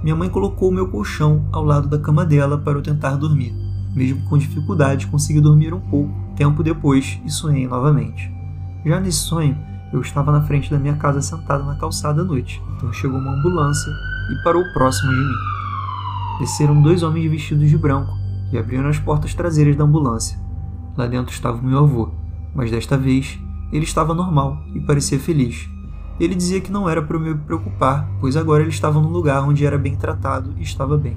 minha 0.05 0.15
mãe 0.15 0.29
colocou 0.29 0.69
o 0.69 0.73
meu 0.73 0.87
colchão 0.89 1.49
ao 1.51 1.65
lado 1.65 1.89
da 1.89 1.99
cama 1.99 2.27
dela 2.27 2.59
para 2.59 2.77
eu 2.77 2.83
tentar 2.83 3.17
dormir. 3.17 3.55
Mesmo 3.95 4.21
com 4.29 4.37
dificuldade, 4.37 5.07
consegui 5.07 5.41
dormir 5.41 5.73
um 5.73 5.81
pouco 5.81 6.13
tempo 6.37 6.63
depois 6.63 7.19
e 7.25 7.31
sonhei 7.31 7.67
novamente. 7.67 8.31
Já 8.85 9.01
nesse 9.01 9.21
sonho, 9.21 9.57
eu 9.95 10.03
estava 10.03 10.31
na 10.31 10.43
frente 10.43 10.71
da 10.71 10.79
minha 10.79 10.95
casa 10.97 11.23
sentado 11.23 11.65
na 11.65 11.77
calçada 11.77 12.21
à 12.21 12.25
noite, 12.25 12.63
então 12.77 12.93
chegou 12.93 13.19
uma 13.19 13.33
ambulância 13.33 13.91
e 14.31 14.45
parou 14.45 14.63
próximo 14.75 15.11
de 15.11 15.21
mim. 15.21 15.35
Desceram 16.41 16.83
dois 16.83 17.03
homens 17.03 17.31
vestidos 17.31 17.71
de 17.71 17.79
branco 17.79 18.13
e 18.53 18.59
abriram 18.59 18.91
as 18.91 18.99
portas 18.99 19.33
traseiras 19.33 19.75
da 19.75 19.85
ambulância. 19.85 20.39
Lá 20.99 21.07
dentro 21.07 21.33
estava 21.33 21.57
o 21.57 21.65
meu 21.65 21.79
avô, 21.79 22.11
mas 22.55 22.71
desta 22.71 22.99
vez 22.99 23.39
ele 23.73 23.85
estava 23.85 24.13
normal 24.13 24.59
e 24.75 24.81
parecia 24.81 25.19
feliz. 25.19 25.67
Ele 26.19 26.35
dizia 26.35 26.61
que 26.61 26.71
não 26.71 26.89
era 26.89 27.03
para 27.03 27.19
me 27.19 27.35
preocupar, 27.35 28.09
pois 28.21 28.37
agora 28.37 28.63
ele 28.63 28.71
estava 28.71 29.01
num 29.01 29.09
lugar 29.09 29.43
onde 29.43 29.67
era 29.67 29.77
bem 29.77 29.97
tratado 29.97 30.53
e 30.57 30.63
estava 30.63 30.97
bem. 30.97 31.17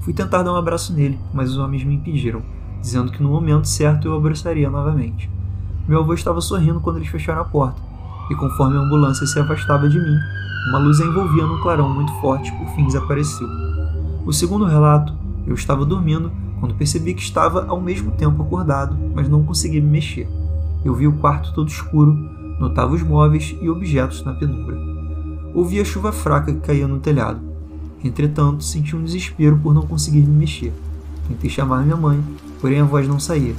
Fui 0.00 0.12
tentar 0.12 0.42
dar 0.42 0.52
um 0.52 0.56
abraço 0.56 0.92
nele, 0.92 1.18
mas 1.32 1.50
os 1.50 1.58
homens 1.58 1.84
me 1.84 1.94
impediram, 1.94 2.42
dizendo 2.80 3.10
que 3.10 3.22
no 3.22 3.30
momento 3.30 3.66
certo 3.66 4.06
eu 4.06 4.12
o 4.12 4.16
abraçaria 4.16 4.68
novamente. 4.68 5.30
Meu 5.86 6.00
avô 6.00 6.12
estava 6.12 6.40
sorrindo 6.40 6.80
quando 6.80 6.96
eles 6.96 7.08
fecharam 7.08 7.40
a 7.40 7.44
porta, 7.44 7.80
e 8.30 8.34
conforme 8.34 8.76
a 8.76 8.80
ambulância 8.80 9.26
se 9.26 9.38
afastava 9.38 9.88
de 9.88 9.98
mim, 9.98 10.18
uma 10.68 10.78
luz 10.78 11.00
a 11.00 11.06
envolvia 11.06 11.46
num 11.46 11.62
clarão 11.62 11.88
muito 11.88 12.12
forte 12.20 12.52
por 12.52 12.66
fim 12.74 12.84
desapareceu. 12.84 13.48
O 14.26 14.32
segundo 14.32 14.66
relato, 14.66 15.14
eu 15.46 15.54
estava 15.54 15.86
dormindo 15.86 16.30
quando 16.60 16.74
percebi 16.74 17.14
que 17.14 17.22
estava 17.22 17.66
ao 17.66 17.80
mesmo 17.80 18.10
tempo 18.10 18.42
acordado, 18.42 18.96
mas 19.14 19.28
não 19.28 19.42
conseguia 19.42 19.80
me 19.80 19.88
mexer. 19.88 20.28
Eu 20.84 20.94
vi 20.94 21.06
o 21.06 21.12
quarto 21.14 21.54
todo 21.54 21.68
escuro, 21.68 22.18
Notava 22.58 22.94
os 22.94 23.02
móveis 23.02 23.56
e 23.60 23.68
objetos 23.68 24.24
na 24.24 24.32
penumbra. 24.34 24.76
Ouvia 25.54 25.82
a 25.82 25.84
chuva 25.84 26.12
fraca 26.12 26.52
que 26.52 26.60
caía 26.60 26.88
no 26.88 26.98
telhado. 26.98 27.40
Entretanto, 28.02 28.64
senti 28.64 28.94
um 28.94 29.04
desespero 29.04 29.58
por 29.58 29.74
não 29.74 29.82
conseguir 29.82 30.20
me 30.20 30.36
mexer. 30.36 30.72
Tentei 31.28 31.50
chamar 31.50 31.84
minha 31.84 31.96
mãe, 31.96 32.22
porém 32.60 32.80
a 32.80 32.84
voz 32.84 33.06
não 33.06 33.20
saía. 33.20 33.54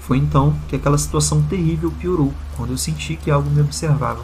Foi 0.00 0.18
então 0.18 0.54
que 0.68 0.76
aquela 0.76 0.98
situação 0.98 1.42
terrível 1.42 1.92
piorou, 1.92 2.32
quando 2.56 2.70
eu 2.70 2.78
senti 2.78 3.16
que 3.16 3.30
algo 3.30 3.48
me 3.50 3.60
observava. 3.60 4.22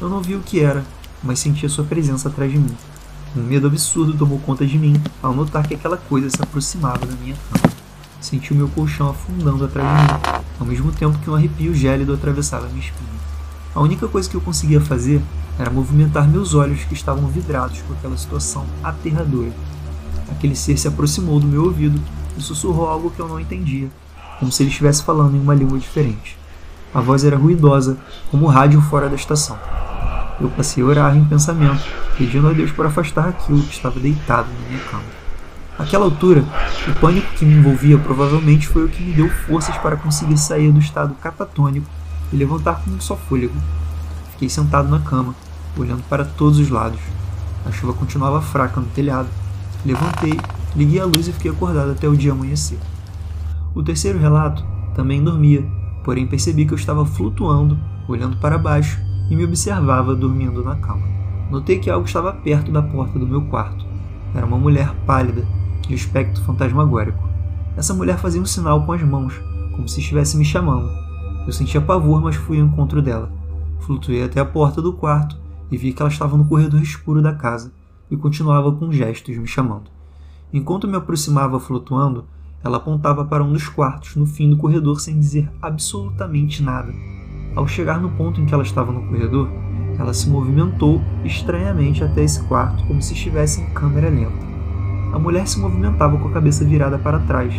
Eu 0.00 0.08
não 0.08 0.20
vi 0.20 0.34
o 0.34 0.40
que 0.40 0.60
era, 0.60 0.84
mas 1.22 1.38
senti 1.38 1.64
a 1.64 1.68
sua 1.68 1.84
presença 1.84 2.28
atrás 2.28 2.50
de 2.50 2.58
mim. 2.58 2.74
Um 3.36 3.42
medo 3.42 3.66
absurdo 3.66 4.16
tomou 4.16 4.38
conta 4.40 4.66
de 4.66 4.78
mim 4.78 5.00
ao 5.22 5.32
notar 5.32 5.66
que 5.66 5.74
aquela 5.74 5.96
coisa 5.96 6.28
se 6.28 6.42
aproximava 6.42 7.06
da 7.06 7.14
minha 7.16 7.36
cama. 7.50 7.72
Senti 8.20 8.52
o 8.52 8.56
meu 8.56 8.68
colchão 8.68 9.08
afundando 9.08 9.64
atrás 9.64 9.88
de 9.88 10.12
mim, 10.12 10.42
ao 10.60 10.66
mesmo 10.66 10.92
tempo 10.92 11.18
que 11.18 11.30
um 11.30 11.34
arrepio 11.34 11.74
gélido 11.74 12.12
atravessava 12.12 12.66
minha 12.68 12.80
espinha. 12.80 13.31
A 13.74 13.80
única 13.80 14.06
coisa 14.06 14.28
que 14.28 14.36
eu 14.36 14.40
conseguia 14.40 14.82
fazer 14.82 15.22
era 15.58 15.70
movimentar 15.70 16.28
meus 16.28 16.54
olhos 16.54 16.84
que 16.84 16.92
estavam 16.92 17.26
vidrados 17.28 17.78
por 17.80 17.96
aquela 17.96 18.16
situação 18.18 18.66
aterradora. 18.84 19.52
Aquele 20.30 20.54
ser 20.54 20.76
se 20.76 20.88
aproximou 20.88 21.40
do 21.40 21.46
meu 21.46 21.64
ouvido 21.64 21.98
e 22.36 22.42
sussurrou 22.42 22.86
algo 22.86 23.10
que 23.10 23.20
eu 23.20 23.28
não 23.28 23.40
entendia, 23.40 23.88
como 24.38 24.52
se 24.52 24.62
ele 24.62 24.70
estivesse 24.70 25.02
falando 25.02 25.36
em 25.36 25.40
uma 25.40 25.54
língua 25.54 25.78
diferente. 25.78 26.36
A 26.92 27.00
voz 27.00 27.24
era 27.24 27.36
ruidosa, 27.36 27.96
como 28.30 28.44
o 28.44 28.48
rádio 28.48 28.80
fora 28.82 29.08
da 29.08 29.14
estação. 29.14 29.58
Eu 30.38 30.50
passei 30.50 30.82
a 30.82 30.86
orar 30.86 31.16
em 31.16 31.24
pensamento, 31.24 31.82
pedindo 32.18 32.48
a 32.48 32.52
Deus 32.52 32.70
para 32.72 32.88
afastar 32.88 33.28
aquilo 33.28 33.62
que 33.62 33.74
estava 33.74 33.98
deitado 33.98 34.48
na 34.48 34.68
minha 34.68 34.84
cama. 34.84 35.02
Naquela 35.78 36.04
altura, 36.04 36.44
o 36.88 37.00
pânico 37.00 37.32
que 37.34 37.46
me 37.46 37.54
envolvia 37.54 37.96
provavelmente 37.96 38.68
foi 38.68 38.84
o 38.84 38.88
que 38.88 39.02
me 39.02 39.14
deu 39.14 39.30
forças 39.30 39.76
para 39.78 39.96
conseguir 39.96 40.36
sair 40.36 40.70
do 40.70 40.78
estado 40.78 41.14
catatônico 41.14 41.86
e 42.32 42.36
levantar 42.36 42.82
com 42.82 42.90
um 42.90 43.00
só 43.00 43.16
fôlego. 43.16 43.54
Fiquei 44.32 44.48
sentado 44.48 44.88
na 44.88 45.00
cama, 45.00 45.34
olhando 45.76 46.02
para 46.08 46.24
todos 46.24 46.58
os 46.58 46.68
lados. 46.68 47.00
A 47.66 47.70
chuva 47.70 47.92
continuava 47.92 48.40
fraca 48.40 48.80
no 48.80 48.86
telhado. 48.88 49.28
Levantei, 49.84 50.38
liguei 50.74 51.00
a 51.00 51.04
luz 51.04 51.28
e 51.28 51.32
fiquei 51.32 51.50
acordado 51.50 51.92
até 51.92 52.08
o 52.08 52.16
dia 52.16 52.32
amanhecer. 52.32 52.78
O 53.74 53.82
terceiro 53.82 54.18
relato 54.18 54.64
também 54.94 55.22
dormia, 55.22 55.64
porém 56.04 56.26
percebi 56.26 56.66
que 56.66 56.72
eu 56.72 56.78
estava 56.78 57.04
flutuando, 57.04 57.78
olhando 58.08 58.36
para 58.36 58.58
baixo 58.58 59.00
e 59.30 59.36
me 59.36 59.44
observava 59.44 60.14
dormindo 60.14 60.62
na 60.62 60.76
cama. 60.76 61.06
Notei 61.50 61.78
que 61.78 61.90
algo 61.90 62.06
estava 62.06 62.32
perto 62.32 62.70
da 62.72 62.82
porta 62.82 63.18
do 63.18 63.26
meu 63.26 63.42
quarto. 63.42 63.84
Era 64.34 64.46
uma 64.46 64.58
mulher 64.58 64.94
pálida, 65.06 65.46
e 65.88 65.92
o 65.92 65.96
espectro 65.96 66.42
fantasmagórico. 66.44 67.28
Essa 67.76 67.94
mulher 67.94 68.18
fazia 68.18 68.40
um 68.40 68.46
sinal 68.46 68.84
com 68.84 68.92
as 68.92 69.02
mãos, 69.02 69.34
como 69.72 69.88
se 69.88 70.00
estivesse 70.00 70.36
me 70.36 70.44
chamando. 70.44 71.01
Eu 71.46 71.52
sentia 71.52 71.80
pavor, 71.80 72.20
mas 72.22 72.36
fui 72.36 72.60
ao 72.60 72.66
encontro 72.66 73.02
dela. 73.02 73.32
Flutuei 73.80 74.22
até 74.22 74.40
a 74.40 74.44
porta 74.44 74.80
do 74.80 74.92
quarto 74.92 75.36
e 75.70 75.76
vi 75.76 75.92
que 75.92 76.00
ela 76.00 76.10
estava 76.10 76.36
no 76.36 76.44
corredor 76.44 76.80
escuro 76.80 77.20
da 77.20 77.34
casa 77.34 77.72
e 78.10 78.16
continuava 78.16 78.70
com 78.70 78.92
gestos 78.92 79.36
me 79.36 79.46
chamando. 79.46 79.90
Enquanto 80.52 80.86
me 80.86 80.96
aproximava 80.96 81.58
flutuando, 81.58 82.26
ela 82.62 82.76
apontava 82.76 83.24
para 83.24 83.42
um 83.42 83.52
dos 83.52 83.68
quartos 83.68 84.14
no 84.14 84.26
fim 84.26 84.50
do 84.50 84.56
corredor 84.56 85.00
sem 85.00 85.18
dizer 85.18 85.50
absolutamente 85.60 86.62
nada. 86.62 86.92
Ao 87.56 87.66
chegar 87.66 88.00
no 88.00 88.10
ponto 88.10 88.40
em 88.40 88.46
que 88.46 88.54
ela 88.54 88.62
estava 88.62 88.92
no 88.92 89.08
corredor, 89.08 89.48
ela 89.98 90.14
se 90.14 90.28
movimentou 90.28 91.00
estranhamente 91.24 92.04
até 92.04 92.22
esse 92.22 92.42
quarto, 92.44 92.84
como 92.86 93.02
se 93.02 93.14
estivesse 93.14 93.60
em 93.60 93.70
câmera 93.74 94.08
lenta. 94.08 94.46
A 95.12 95.18
mulher 95.18 95.46
se 95.46 95.58
movimentava 95.58 96.16
com 96.18 96.28
a 96.28 96.32
cabeça 96.32 96.64
virada 96.64 96.98
para 96.98 97.18
trás, 97.20 97.52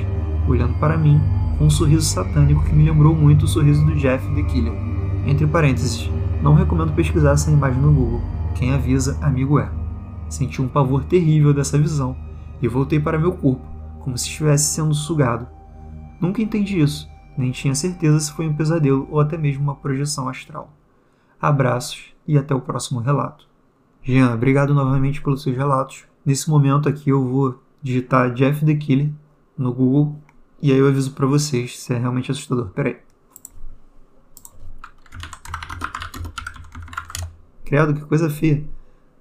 olhando 0.48 0.74
para 0.80 0.98
mim 0.98 1.20
com 1.58 1.66
um 1.66 1.70
sorriso 1.70 2.06
satânico 2.06 2.64
que 2.64 2.74
me 2.74 2.84
lembrou 2.84 3.16
muito 3.16 3.44
o 3.44 3.48
sorriso 3.48 3.86
do 3.86 3.96
Jeff 3.96 4.28
the 4.36 4.44
Killer. 4.44 4.74
Entre 5.26 5.48
parênteses, 5.48 6.10
não 6.42 6.54
recomendo 6.54 6.94
pesquisar 6.94 7.32
essa 7.32 7.52
imagem 7.52 7.82
no 7.82 7.94
Google. 7.94 8.22
Quem 8.56 8.74
avisa, 8.74 9.18
amigo 9.22 9.60
é. 9.60 9.72
Senti 10.30 10.62
um 10.62 10.68
pavor 10.68 11.04
terrível 11.06 11.54
dessa 11.54 11.78
visão 11.78 12.16
e 12.62 12.68
voltei 12.68 13.00
para 13.00 13.20
meu 13.20 13.34
corpo, 13.34 13.66
como 14.00 14.18
se 14.18 14.28
estivesse 14.28 14.74
sendo 14.74 14.94
sugado. 14.94 15.48
Nunca 16.20 16.42
entendi 16.42 16.80
isso, 16.80 17.08
nem 17.38 17.52
tinha 17.52 17.76
certeza 17.76 18.20
se 18.20 18.32
foi 18.32 18.48
um 18.48 18.56
pesadelo 18.56 19.08
ou 19.12 19.20
até 19.20 19.38
mesmo 19.38 19.64
uma 19.64 19.76
projeção 19.76 20.28
astral. 20.28 20.72
Abraços 21.42 22.14
e 22.28 22.38
até 22.38 22.56
o 22.56 22.62
próximo 22.62 23.00
relato. 23.00 23.48
Jean, 24.02 24.34
obrigado 24.34 24.74
novamente 24.74 25.22
pelos 25.22 25.44
seus 25.44 25.56
relatos. 25.56 26.06
Nesse 26.26 26.50
momento 26.50 26.88
aqui 26.88 27.10
eu 27.10 27.28
vou 27.28 27.62
digitar 27.82 28.34
Jeff 28.34 28.66
the 28.66 28.76
Killer 28.76 29.10
no 29.58 29.74
Google 29.74 30.18
e 30.64 30.72
aí 30.72 30.78
eu 30.78 30.88
aviso 30.88 31.12
para 31.12 31.28
vocês 31.28 31.78
se 31.78 31.94
é 31.94 31.98
realmente 31.98 32.32
assustador. 32.32 32.70
Peraí. 32.70 32.96
Credo, 37.66 37.94
que 37.94 38.06
coisa 38.06 38.30
feia. 38.30 38.64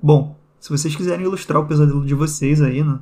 Bom, 0.00 0.38
se 0.60 0.70
vocês 0.70 0.94
quiserem 0.94 1.26
ilustrar 1.26 1.60
o 1.60 1.66
pesadelo 1.66 2.06
de 2.06 2.14
vocês 2.14 2.62
aí, 2.62 2.84
né? 2.84 3.00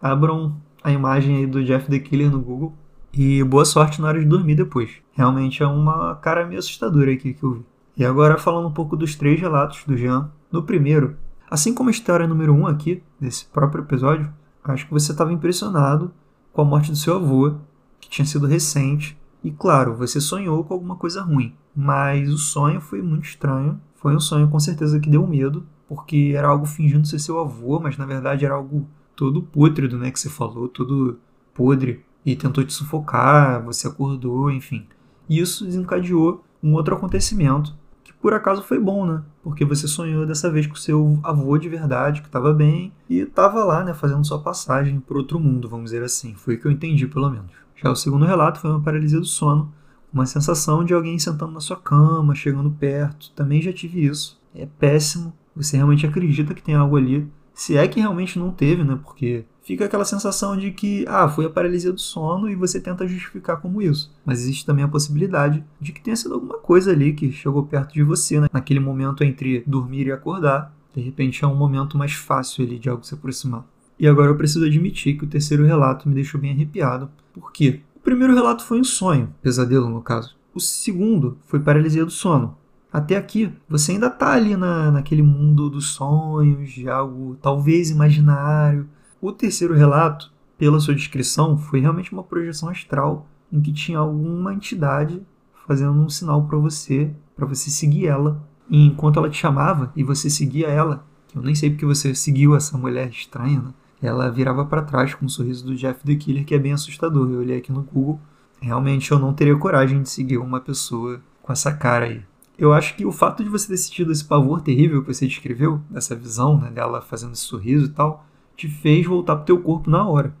Abram 0.00 0.56
a 0.84 0.92
imagem 0.92 1.38
aí 1.38 1.46
do 1.48 1.64
Jeff 1.64 1.90
the 1.90 1.98
Killer 1.98 2.30
no 2.30 2.40
Google 2.40 2.74
e 3.12 3.42
boa 3.42 3.64
sorte 3.64 4.00
na 4.00 4.06
hora 4.06 4.20
de 4.20 4.24
dormir 4.24 4.54
depois. 4.54 4.92
Realmente 5.10 5.60
é 5.60 5.66
uma 5.66 6.14
cara 6.14 6.46
meio 6.46 6.60
assustadora 6.60 7.10
aqui 7.10 7.34
que 7.34 7.42
eu 7.42 7.54
vi. 7.54 7.66
E 7.96 8.04
agora 8.04 8.38
falando 8.38 8.68
um 8.68 8.72
pouco 8.72 8.96
dos 8.96 9.16
três 9.16 9.40
relatos 9.40 9.82
do 9.84 9.96
Jean. 9.96 10.30
No 10.52 10.62
primeiro, 10.62 11.16
assim 11.50 11.74
como 11.74 11.88
a 11.88 11.92
história 11.92 12.28
número 12.28 12.54
um 12.54 12.68
aqui, 12.68 13.02
desse 13.20 13.46
próprio 13.46 13.82
episódio, 13.82 14.32
acho 14.62 14.86
que 14.86 14.92
você 14.92 15.10
estava 15.10 15.32
impressionado 15.32 16.12
com 16.52 16.62
a 16.62 16.64
morte 16.64 16.92
do 16.92 16.96
seu 16.96 17.16
avô, 17.16 17.56
que 18.00 18.08
tinha 18.08 18.26
sido 18.26 18.46
recente. 18.46 19.16
E 19.42 19.50
claro, 19.50 19.94
você 19.94 20.20
sonhou 20.20 20.64
com 20.64 20.74
alguma 20.74 20.96
coisa 20.96 21.22
ruim, 21.22 21.54
mas 21.74 22.32
o 22.32 22.38
sonho 22.38 22.80
foi 22.80 23.00
muito 23.02 23.24
estranho. 23.24 23.80
Foi 23.96 24.14
um 24.14 24.20
sonho 24.20 24.48
com 24.48 24.58
certeza 24.58 24.98
que 24.98 25.10
deu 25.10 25.26
medo, 25.26 25.66
porque 25.88 26.32
era 26.34 26.48
algo 26.48 26.66
fingindo 26.66 27.06
ser 27.06 27.18
seu 27.18 27.38
avô, 27.38 27.78
mas 27.80 27.96
na 27.96 28.06
verdade 28.06 28.44
era 28.44 28.54
algo 28.54 28.86
todo 29.14 29.42
pútrido, 29.42 29.98
né, 29.98 30.10
que 30.10 30.18
você 30.18 30.30
falou, 30.30 30.68
todo 30.68 31.18
podre 31.52 32.02
e 32.24 32.36
tentou 32.36 32.64
te 32.64 32.72
sufocar, 32.72 33.62
você 33.62 33.86
acordou, 33.86 34.50
enfim. 34.50 34.86
E 35.28 35.38
isso 35.38 35.64
desencadeou 35.64 36.44
um 36.62 36.74
outro 36.74 36.94
acontecimento 36.94 37.74
que 38.02 38.12
por 38.14 38.32
acaso 38.32 38.62
foi 38.62 38.78
bom, 38.78 39.06
né? 39.06 39.22
Porque 39.42 39.64
você 39.64 39.88
sonhou 39.88 40.26
dessa 40.26 40.50
vez 40.50 40.66
com 40.66 40.74
seu 40.74 41.18
avô 41.22 41.56
de 41.56 41.68
verdade, 41.68 42.20
que 42.20 42.28
estava 42.28 42.52
bem 42.52 42.92
e 43.08 43.20
estava 43.20 43.64
lá, 43.64 43.82
né, 43.82 43.94
fazendo 43.94 44.24
sua 44.24 44.38
passagem 44.38 45.00
para 45.00 45.16
outro 45.16 45.40
mundo, 45.40 45.68
vamos 45.68 45.86
dizer 45.86 46.02
assim. 46.02 46.34
Foi 46.34 46.54
o 46.54 46.60
que 46.60 46.66
eu 46.66 46.70
entendi, 46.70 47.06
pelo 47.06 47.30
menos. 47.30 47.50
Já 47.82 47.90
o 47.90 47.96
segundo 47.96 48.26
relato 48.26 48.60
foi 48.60 48.70
uma 48.70 48.82
paralisia 48.82 49.18
do 49.18 49.24
sono, 49.24 49.72
uma 50.12 50.26
sensação 50.26 50.84
de 50.84 50.92
alguém 50.92 51.18
sentando 51.18 51.52
na 51.52 51.60
sua 51.60 51.76
cama, 51.76 52.34
chegando 52.34 52.70
perto. 52.70 53.30
Também 53.34 53.62
já 53.62 53.72
tive 53.72 54.04
isso. 54.04 54.38
É 54.54 54.66
péssimo. 54.66 55.32
Você 55.56 55.76
realmente 55.76 56.06
acredita 56.06 56.52
que 56.52 56.62
tem 56.62 56.74
algo 56.74 56.96
ali. 56.96 57.26
Se 57.54 57.76
é 57.76 57.88
que 57.88 58.00
realmente 58.00 58.38
não 58.38 58.50
teve, 58.50 58.84
né? 58.84 58.98
Porque 59.02 59.44
fica 59.62 59.84
aquela 59.84 60.04
sensação 60.04 60.56
de 60.56 60.70
que, 60.70 61.04
ah, 61.08 61.28
foi 61.28 61.44
a 61.46 61.50
paralisia 61.50 61.92
do 61.92 62.00
sono 62.00 62.48
e 62.48 62.54
você 62.54 62.80
tenta 62.80 63.06
justificar 63.06 63.60
como 63.60 63.82
isso. 63.82 64.12
Mas 64.24 64.40
existe 64.40 64.66
também 64.66 64.84
a 64.84 64.88
possibilidade 64.88 65.64
de 65.80 65.92
que 65.92 66.00
tenha 66.00 66.16
sido 66.16 66.34
alguma 66.34 66.58
coisa 66.58 66.90
ali 66.90 67.12
que 67.12 67.30
chegou 67.32 67.64
perto 67.64 67.92
de 67.92 68.02
você, 68.02 68.40
né? 68.40 68.48
naquele 68.52 68.80
momento 68.80 69.24
entre 69.24 69.62
dormir 69.66 70.06
e 70.06 70.12
acordar. 70.12 70.74
De 70.94 71.00
repente 71.00 71.44
é 71.44 71.46
um 71.46 71.54
momento 71.54 71.96
mais 71.96 72.12
fácil 72.12 72.64
ali 72.64 72.78
de 72.78 72.88
algo 72.88 73.04
se 73.04 73.14
aproximar. 73.14 73.64
E 73.98 74.08
agora 74.08 74.30
eu 74.30 74.36
preciso 74.36 74.64
admitir 74.64 75.16
que 75.16 75.24
o 75.24 75.28
terceiro 75.28 75.64
relato 75.64 76.08
me 76.08 76.14
deixou 76.14 76.40
bem 76.40 76.52
arrepiado. 76.52 77.10
Por 77.32 77.52
quê? 77.52 77.80
O 77.94 78.00
primeiro 78.00 78.34
relato 78.34 78.64
foi 78.64 78.80
um 78.80 78.84
sonho, 78.84 79.32
pesadelo 79.42 79.90
no 79.90 80.00
caso. 80.00 80.34
O 80.54 80.58
segundo 80.58 81.36
foi 81.46 81.60
paralisia 81.60 82.04
do 82.04 82.10
sono. 82.10 82.56
Até 82.92 83.16
aqui, 83.16 83.52
você 83.68 83.92
ainda 83.92 84.08
está 84.08 84.32
ali 84.32 84.56
na, 84.56 84.90
naquele 84.90 85.22
mundo 85.22 85.70
dos 85.70 85.90
sonhos, 85.90 86.70
de 86.70 86.88
algo 86.88 87.36
talvez 87.40 87.90
imaginário. 87.90 88.88
O 89.20 89.32
terceiro 89.32 89.74
relato, 89.74 90.32
pela 90.56 90.80
sua 90.80 90.94
descrição, 90.94 91.58
foi 91.58 91.80
realmente 91.80 92.12
uma 92.12 92.22
projeção 92.22 92.68
astral 92.68 93.26
em 93.52 93.60
que 93.60 93.72
tinha 93.72 93.98
alguma 93.98 94.54
entidade 94.54 95.20
fazendo 95.66 95.92
um 95.92 96.08
sinal 96.08 96.44
para 96.44 96.56
você, 96.58 97.10
para 97.36 97.46
você 97.46 97.70
seguir 97.70 98.06
ela. 98.06 98.40
E 98.68 98.86
enquanto 98.86 99.18
ela 99.18 99.28
te 99.28 99.36
chamava 99.36 99.92
e 99.94 100.02
você 100.02 100.30
seguia 100.30 100.68
ela, 100.68 101.04
eu 101.34 101.42
nem 101.42 101.54
sei 101.54 101.70
porque 101.70 101.84
você 101.84 102.14
seguiu 102.14 102.54
essa 102.54 102.78
mulher 102.78 103.08
estranha, 103.08 103.60
né? 103.60 103.74
ela 104.02 104.30
virava 104.30 104.64
para 104.64 104.82
trás 104.82 105.14
com 105.14 105.26
um 105.26 105.28
sorriso 105.28 105.66
do 105.66 105.76
Jeff 105.76 106.02
the 106.04 106.14
Killer, 106.14 106.44
que 106.44 106.54
é 106.54 106.58
bem 106.58 106.72
assustador. 106.72 107.30
Eu 107.30 107.40
olhei 107.40 107.58
aqui 107.58 107.70
no 107.70 107.82
Google, 107.82 108.20
realmente 108.60 109.10
eu 109.12 109.18
não 109.18 109.34
teria 109.34 109.56
coragem 109.56 110.02
de 110.02 110.08
seguir 110.08 110.38
uma 110.38 110.60
pessoa 110.60 111.20
com 111.42 111.52
essa 111.52 111.72
cara 111.72 112.06
aí 112.06 112.22
eu 112.60 112.74
acho 112.74 112.94
que 112.94 113.06
o 113.06 113.10
fato 113.10 113.42
de 113.42 113.48
você 113.48 113.68
ter 113.68 113.78
sentido 113.78 114.12
esse 114.12 114.22
pavor 114.22 114.60
terrível 114.60 115.02
que 115.02 115.14
você 115.14 115.26
descreveu, 115.26 115.80
dessa 115.88 116.14
visão 116.14 116.60
né, 116.60 116.70
dela 116.70 117.00
fazendo 117.00 117.32
esse 117.32 117.40
sorriso 117.40 117.86
e 117.86 117.88
tal, 117.88 118.26
te 118.60 118.68
fez 118.68 119.06
voltar 119.06 119.36
pro 119.36 119.46
teu 119.46 119.58
corpo 119.58 119.88
na 119.88 120.06
hora. 120.06 120.34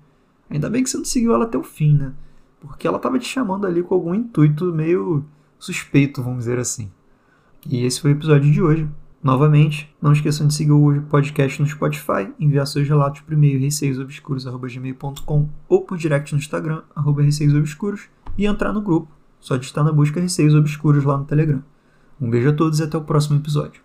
Ainda 0.50 0.68
bem 0.68 0.82
que 0.82 0.90
você 0.90 0.98
não 0.98 1.04
seguiu 1.04 1.32
ela 1.32 1.44
até 1.44 1.56
o 1.56 1.62
fim, 1.62 1.94
né? 1.94 2.12
Porque 2.60 2.86
ela 2.86 2.98
estava 2.98 3.18
te 3.18 3.26
chamando 3.26 3.66
ali 3.66 3.82
com 3.82 3.94
algum 3.94 4.14
intuito 4.14 4.66
meio 4.66 5.24
suspeito, 5.58 6.22
vamos 6.22 6.40
dizer 6.40 6.58
assim. 6.58 6.90
E 7.66 7.82
esse 7.84 8.00
foi 8.00 8.12
o 8.12 8.14
episódio 8.16 8.52
de 8.52 8.60
hoje. 8.60 8.86
Novamente, 9.22 9.94
não 10.00 10.12
esqueçam 10.12 10.46
de 10.46 10.54
seguir 10.54 10.72
o 10.72 11.02
podcast 11.02 11.60
no 11.60 11.68
Spotify, 11.68 12.30
enviar 12.38 12.66
seus 12.66 12.86
relatos 12.88 13.20
por 13.22 13.32
e-mail 13.32 13.58
receiosobscuros.gmail.com 13.60 15.48
ou 15.68 15.82
por 15.82 15.96
direct 15.96 16.32
no 16.32 16.38
Instagram, 16.38 16.82
arroba 16.94 17.22
receiosobscuros, 17.22 18.08
e 18.36 18.46
entrar 18.46 18.72
no 18.72 18.82
grupo. 18.82 19.08
Só 19.38 19.56
de 19.56 19.64
estar 19.64 19.82
na 19.82 19.92
busca 19.92 20.20
Receios 20.20 20.54
Obscuros 20.54 21.04
lá 21.04 21.16
no 21.16 21.24
Telegram. 21.24 21.62
Um 22.20 22.28
beijo 22.28 22.50
a 22.50 22.52
todos 22.52 22.80
e 22.80 22.82
até 22.82 22.98
o 22.98 23.02
próximo 23.02 23.38
episódio. 23.38 23.82